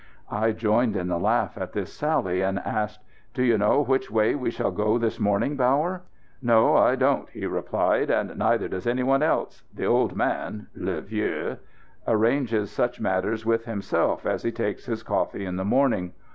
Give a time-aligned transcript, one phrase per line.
[0.31, 3.01] I joined in the laugh at this sally, and asked:
[3.35, 6.01] "Do you know which way we shall go this morning, Bauer?"
[6.41, 9.63] "No, I don't," he replied; "and neither does any one else.
[9.71, 11.57] The 'old man' (le vieux)
[12.07, 16.13] arranges such matters with himself as he takes his coffee in the morning.